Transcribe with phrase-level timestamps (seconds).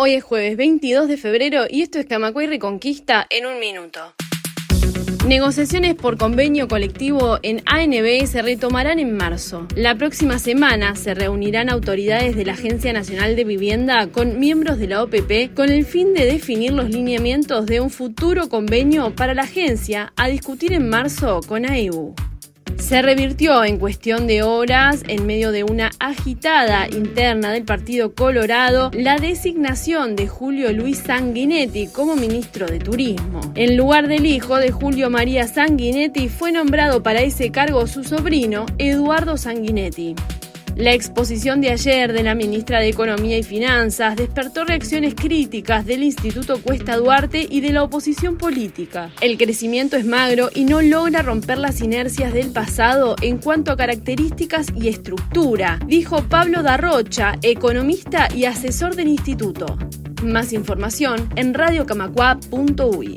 [0.00, 4.14] Hoy es jueves 22 de febrero y esto es Camacuay Reconquista en un minuto.
[5.26, 9.66] Negociaciones por convenio colectivo en ANB se retomarán en marzo.
[9.74, 14.86] La próxima semana se reunirán autoridades de la Agencia Nacional de Vivienda con miembros de
[14.86, 19.42] la OPP con el fin de definir los lineamientos de un futuro convenio para la
[19.42, 22.14] agencia a discutir en marzo con AEU.
[22.78, 28.90] Se revirtió en cuestión de horas, en medio de una agitada interna del Partido Colorado,
[28.94, 33.40] la designación de Julio Luis Sanguinetti como ministro de Turismo.
[33.54, 38.64] En lugar del hijo de Julio María Sanguinetti, fue nombrado para ese cargo su sobrino,
[38.78, 40.14] Eduardo Sanguinetti.
[40.78, 46.04] La exposición de ayer de la ministra de Economía y Finanzas despertó reacciones críticas del
[46.04, 49.10] Instituto Cuesta Duarte y de la oposición política.
[49.20, 53.76] El crecimiento es magro y no logra romper las inercias del pasado en cuanto a
[53.76, 59.76] características y estructura, dijo Pablo Darrocha, economista y asesor del instituto.
[60.22, 63.16] Más información en radiocamacua.uy.